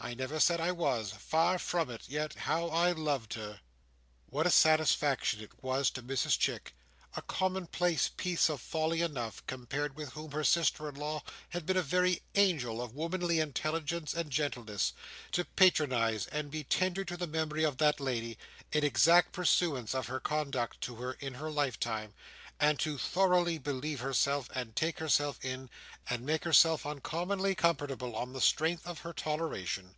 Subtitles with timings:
[0.00, 1.12] I never said I was.
[1.12, 2.02] Far from it.
[2.10, 3.60] Yet how I loved her!"
[4.26, 9.96] What a satisfaction it was to Mrs Chick—a common place piece of folly enough, compared
[9.96, 14.28] with whom her sister in law had been a very angel of womanly intelligence and
[14.30, 18.36] gentleness—to patronise and be tender to the memory of that lady:
[18.72, 22.12] in exact pursuance of her conduct to her in her lifetime:
[22.60, 25.68] and to thoroughly believe herself, and take herself in,
[26.08, 29.96] and make herself uncommonly comfortable on the strength of her toleration!